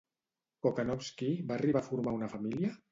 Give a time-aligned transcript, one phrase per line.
[0.67, 2.77] Kochanowski va arribar a formar una família?